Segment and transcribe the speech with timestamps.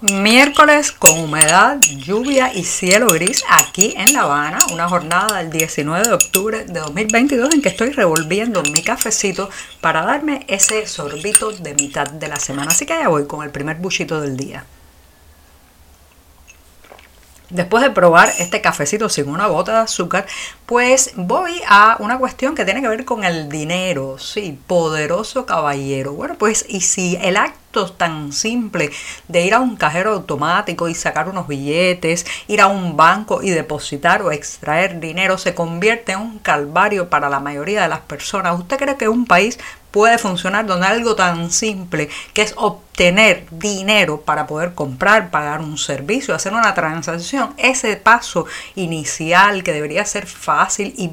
[0.00, 6.06] Miércoles con humedad, lluvia y cielo gris aquí en La Habana, una jornada del 19
[6.06, 11.74] de octubre de 2022 en que estoy revolviendo mi cafecito para darme ese sorbito de
[11.74, 12.70] mitad de la semana.
[12.70, 14.64] Así que ya voy con el primer buchito del día.
[17.50, 20.26] Después de probar este cafecito sin una gota de azúcar,
[20.66, 24.16] pues voy a una cuestión que tiene que ver con el dinero.
[24.18, 26.12] Sí, poderoso caballero.
[26.12, 28.90] Bueno, pues y si el acto tan simple
[29.28, 33.50] de ir a un cajero automático y sacar unos billetes, ir a un banco y
[33.50, 38.58] depositar o extraer dinero se convierte en un calvario para la mayoría de las personas.
[38.58, 39.58] ¿Usted cree que un país
[39.90, 45.78] puede funcionar donde algo tan simple que es obtener dinero para poder comprar, pagar un
[45.78, 51.10] servicio, hacer una transacción, ese paso inicial que debería ser fácil y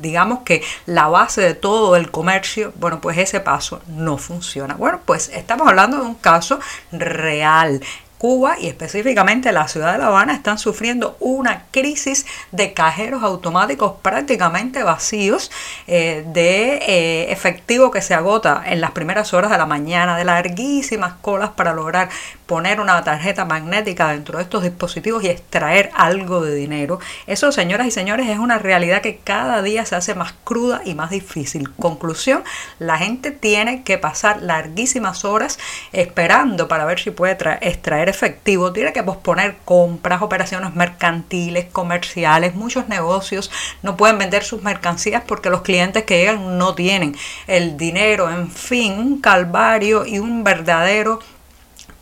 [0.00, 4.74] digamos que la base de todo el comercio, bueno, pues ese paso no funciona.
[4.74, 7.80] Bueno, pues estamos hablando de un caso real.
[8.22, 13.94] Cuba y específicamente la ciudad de La Habana están sufriendo una crisis de cajeros automáticos
[14.00, 15.50] prácticamente vacíos,
[15.88, 20.24] eh, de eh, efectivo que se agota en las primeras horas de la mañana, de
[20.24, 22.10] larguísimas colas para lograr
[22.52, 27.00] poner una tarjeta magnética dentro de estos dispositivos y extraer algo de dinero.
[27.26, 30.94] Eso, señoras y señores, es una realidad que cada día se hace más cruda y
[30.94, 31.72] más difícil.
[31.72, 32.44] Conclusión,
[32.78, 35.58] la gente tiene que pasar larguísimas horas
[35.92, 42.86] esperando para ver si puede extraer efectivo, tiene que posponer compras, operaciones mercantiles, comerciales, muchos
[42.86, 43.50] negocios
[43.80, 47.16] no pueden vender sus mercancías porque los clientes que llegan no tienen
[47.46, 51.20] el dinero, en fin, un calvario y un verdadero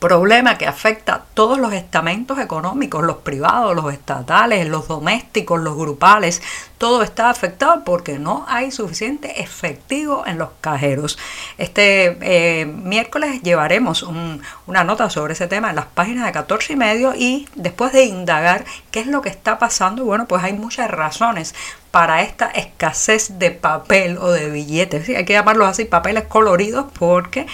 [0.00, 5.76] problema que afecta a todos los estamentos económicos, los privados, los estatales, los domésticos, los
[5.76, 6.42] grupales,
[6.78, 11.18] todo está afectado porque no hay suficiente efectivo en los cajeros.
[11.58, 14.02] Este eh, miércoles llevaremos
[14.66, 18.04] una nota sobre ese tema en las páginas de 14 y medio y después de
[18.04, 21.54] indagar qué es lo que está pasando, bueno, pues hay muchas razones
[21.90, 25.08] para esta escasez de papel o de billetes.
[25.08, 27.46] Hay que llamarlos así, papeles coloridos, porque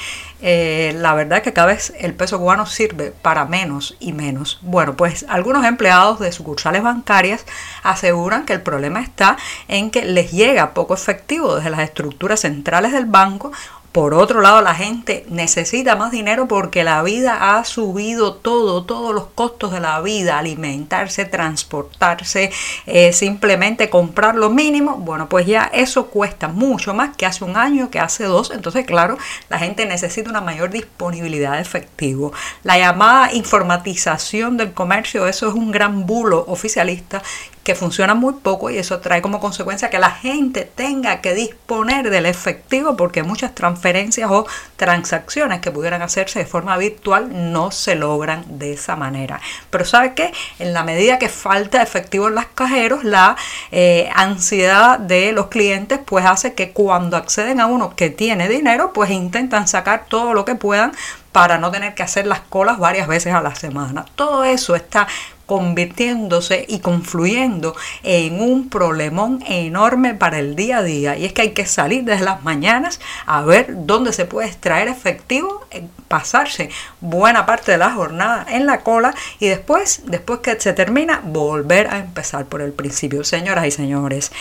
[0.42, 4.58] eh, la verdad es que cada vez el peso cubano sirve para menos y menos.
[4.62, 7.46] Bueno, pues algunos empleados de sucursales bancarias
[7.82, 9.38] aseguran que el problema está
[9.68, 13.52] en que les llega poco efectivo desde las estructuras centrales del banco
[13.96, 19.14] por otro lado, la gente necesita más dinero porque la vida ha subido todo, todos
[19.14, 22.52] los costos de la vida, alimentarse, transportarse,
[22.84, 24.98] eh, simplemente comprar lo mínimo.
[24.98, 28.50] Bueno, pues ya eso cuesta mucho más que hace un año, que hace dos.
[28.50, 29.16] Entonces, claro,
[29.48, 32.34] la gente necesita una mayor disponibilidad de efectivo.
[32.64, 37.22] La llamada informatización del comercio, eso es un gran bulo oficialista
[37.66, 42.10] que funciona muy poco y eso trae como consecuencia que la gente tenga que disponer
[42.10, 44.46] del efectivo porque muchas transferencias o
[44.76, 49.40] transacciones que pudieran hacerse de forma virtual no se logran de esa manera.
[49.68, 50.32] Pero ¿sabe qué?
[50.60, 53.34] En la medida que falta efectivo en los cajeros, la
[53.72, 58.92] eh, ansiedad de los clientes pues hace que cuando acceden a uno que tiene dinero
[58.92, 60.92] pues intentan sacar todo lo que puedan
[61.32, 64.06] para no tener que hacer las colas varias veces a la semana.
[64.14, 65.06] Todo eso está
[65.46, 71.16] convirtiéndose y confluyendo en un problemón enorme para el día a día.
[71.16, 74.88] Y es que hay que salir desde las mañanas a ver dónde se puede extraer
[74.88, 76.70] efectivo, eh, pasarse
[77.00, 81.88] buena parte de la jornada en la cola y después, después que se termina, volver
[81.88, 83.24] a empezar por el principio.
[83.24, 84.32] Señoras y señores,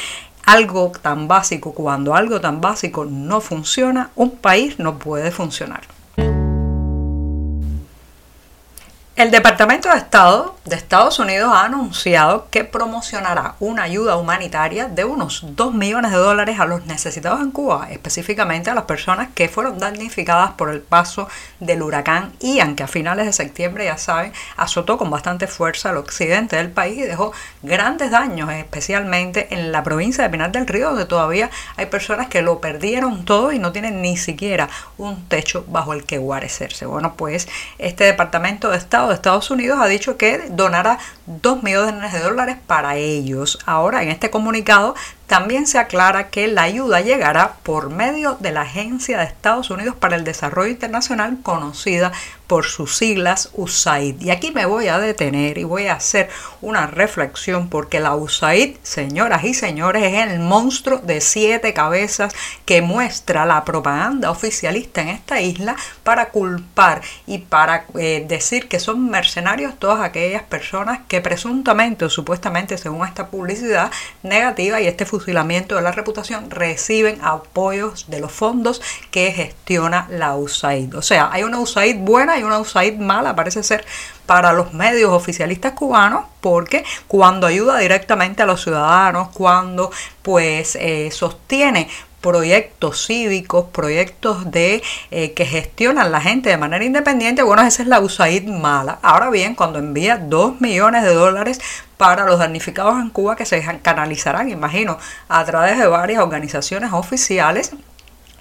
[0.45, 5.81] algo tan básico, cuando algo tan básico no funciona, un país no puede funcionar.
[9.15, 15.05] El Departamento de Estado de Estados Unidos ha anunciado que promocionará una ayuda humanitaria de
[15.05, 19.47] unos 2 millones de dólares a los necesitados en Cuba, específicamente a las personas que
[19.47, 21.29] fueron damnificadas por el paso
[21.61, 25.97] del huracán Ian, que a finales de septiembre, ya saben, azotó con bastante fuerza al
[25.97, 27.31] occidente del país y dejó
[27.61, 32.41] grandes daños, especialmente en la provincia de Pinar del Río, donde todavía hay personas que
[32.41, 34.67] lo perdieron todo y no tienen ni siquiera
[34.97, 36.85] un techo bajo el que guarecerse.
[36.85, 37.47] Bueno, pues
[37.77, 42.57] este Departamento de Estado de Estados Unidos ha dicho que donará 2 millones de dólares
[42.65, 43.59] para ellos.
[43.65, 44.95] Ahora, en este comunicado,
[45.27, 49.95] también se aclara que la ayuda llegará por medio de la Agencia de Estados Unidos
[49.95, 52.11] para el Desarrollo Internacional conocida
[52.47, 54.21] por sus siglas USAID.
[54.21, 56.29] Y aquí me voy a detener y voy a hacer
[56.61, 62.35] una reflexión porque la USAID, señoras y señores, es el monstruo de siete cabezas
[62.65, 68.79] que muestra la propaganda oficialista en esta isla para culpar y para eh, decir que
[68.79, 73.91] son mercenarios todas aquellas personas que presuntamente o supuestamente, según esta publicidad
[74.23, 78.81] negativa y este fusilamiento de la reputación, reciben apoyos de los fondos
[79.11, 80.95] que gestiona la USAID.
[80.95, 83.85] O sea, hay una USAID buena y una USAID mala, parece ser,
[84.25, 89.91] para los medios oficialistas cubanos, porque cuando ayuda directamente a los ciudadanos, cuando
[90.21, 91.87] pues eh, sostiene
[92.25, 94.81] proyectos cívicos, proyectos de
[95.11, 98.97] eh, que gestionan la gente de manera independiente, bueno, esa es la USAID mala.
[99.03, 101.61] Ahora bien, cuando envía 2 millones de dólares
[101.97, 104.97] para los damnificados en Cuba que se canalizarán, imagino,
[105.29, 107.73] a través de varias organizaciones oficiales,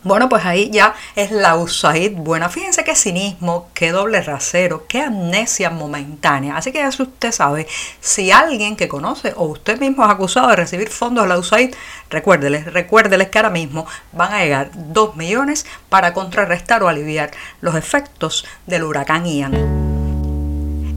[0.05, 2.49] bueno, pues ahí ya es la USAID buena.
[2.51, 6.57] Fíjense qué cinismo, qué doble rasero, qué amnesia momentánea.
[6.57, 7.67] Así que ya usted sabe,
[8.01, 11.75] si alguien que conoce o usted mismo es acusado de recibir fondos de la USAID,
[12.11, 17.31] recuérdeles, recuérdeles que ahora mismo van a llegar 2 millones para contrarrestar o aliviar
[17.63, 19.85] los efectos del huracán Ian.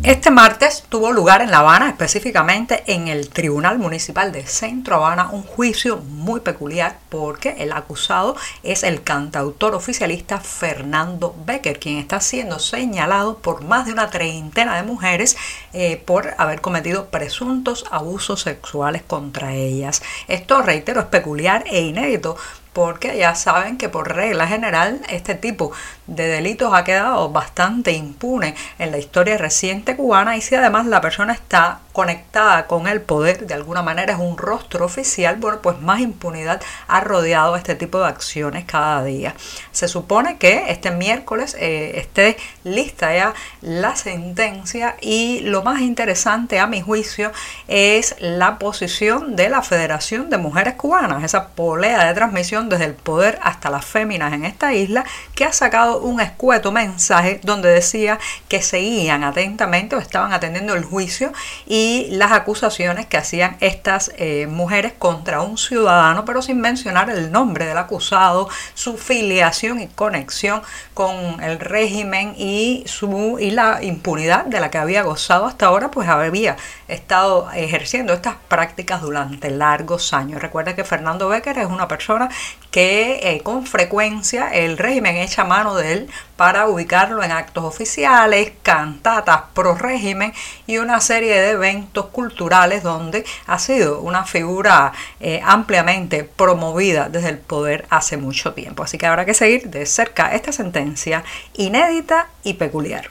[0.08, 5.30] Este martes tuvo lugar en La Habana, específicamente en el Tribunal Municipal de Centro Habana,
[5.32, 12.20] un juicio muy peculiar porque el acusado es el cantautor oficialista Fernando Becker, quien está
[12.20, 15.38] siendo señalado por más de una treintena de mujeres
[15.74, 20.02] eh, por haber cometido presuntos abusos sexuales contra ellas.
[20.28, 22.38] Esto, reitero, es peculiar e inédito
[22.78, 25.72] porque ya saben que por regla general este tipo
[26.06, 31.02] de delitos ha quedado bastante impune en la historia reciente cubana y si además la
[31.02, 35.82] persona está conectada con el poder, de alguna manera es un rostro oficial, bueno, pues
[35.82, 39.34] más impunidad ha rodeado este tipo de acciones cada día.
[39.72, 46.60] Se supone que este miércoles eh, esté lista ya la sentencia y lo más interesante
[46.60, 47.32] a mi juicio
[47.68, 52.94] es la posición de la Federación de Mujeres Cubanas, esa polea de transmisión desde el
[52.94, 55.04] poder hasta las féminas en esta isla,
[55.34, 60.84] que ha sacado un escueto mensaje donde decía que seguían atentamente o estaban atendiendo el
[60.84, 61.34] juicio
[61.66, 67.32] y las acusaciones que hacían estas eh, mujeres contra un ciudadano, pero sin mencionar el
[67.32, 70.62] nombre del acusado, su filiación y conexión
[70.94, 75.92] con el régimen y, su, y la impunidad de la que había gozado hasta ahora,
[75.92, 76.58] pues había
[76.88, 80.42] estado ejerciendo estas prácticas durante largos años.
[80.42, 82.30] Recuerda que Fernando Becker es una persona
[82.72, 88.54] que eh, con frecuencia el régimen echa mano de él para ubicarlo en actos oficiales,
[88.64, 90.34] cantatas pro régimen
[90.68, 97.30] y una serie de eventos culturales donde ha sido una figura eh, ampliamente promovida desde
[97.30, 98.84] el poder hace mucho tiempo.
[98.84, 101.24] Así que habrá que seguir de cerca esta sentencia
[101.56, 103.10] inédita y peculiar.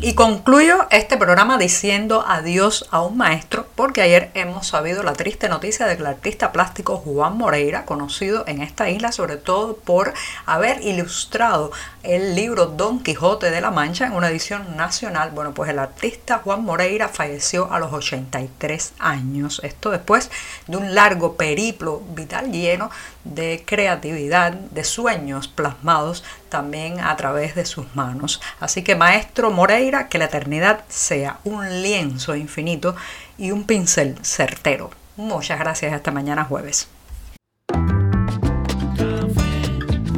[0.00, 5.48] Y concluyo este programa diciendo adiós a un maestro porque ayer hemos sabido la triste
[5.48, 10.14] noticia de que el artista plástico Juan Moreira, conocido en esta isla sobre todo por
[10.46, 11.72] haber ilustrado
[12.04, 16.38] el libro Don Quijote de la Mancha en una edición nacional, bueno pues el artista
[16.44, 19.60] Juan Moreira falleció a los 83 años.
[19.64, 20.30] Esto después
[20.68, 22.88] de un largo periplo vital lleno
[23.24, 28.40] de creatividad, de sueños plasmados también a través de sus manos.
[28.60, 32.94] Así que maestro Moreira, que la eternidad sea un lienzo infinito
[33.38, 34.90] y un pincel certero.
[35.16, 36.88] Muchas gracias, hasta mañana jueves.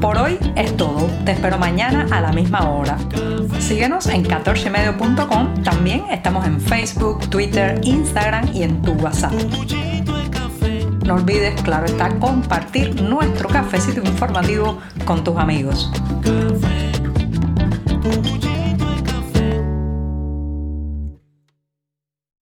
[0.00, 1.08] Por hoy es todo.
[1.24, 2.98] Te espero mañana a la misma hora.
[3.60, 5.62] Síguenos en 14medio.com.
[5.62, 9.32] También estamos en Facebook, Twitter, Instagram y en tu WhatsApp.
[11.04, 15.90] No olvides, claro está, compartir nuestro cafecito informativo con tus amigos.